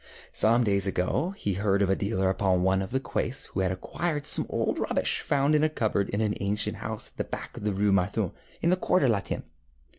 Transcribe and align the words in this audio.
Some 0.31 0.63
days 0.63 0.87
ago 0.87 1.29
he 1.37 1.53
heard 1.53 1.83
of 1.83 1.89
a 1.91 1.95
dealer 1.95 2.31
upon 2.31 2.63
one 2.63 2.81
of 2.81 2.89
the 2.89 2.99
Quais 2.99 3.45
who 3.53 3.59
had 3.59 3.71
acquired 3.71 4.25
some 4.25 4.47
old 4.49 4.79
rubbish 4.79 5.19
found 5.21 5.53
in 5.53 5.63
a 5.63 5.69
cupboard 5.69 6.09
in 6.09 6.21
an 6.21 6.33
ancient 6.39 6.77
house 6.77 7.09
at 7.09 7.17
the 7.17 7.23
back 7.23 7.55
of 7.55 7.65
the 7.65 7.71
Rue 7.71 7.91
Mathurin, 7.91 8.31
in 8.63 8.71
the 8.71 8.77
Quartier 8.77 9.09
Latin. 9.09 9.43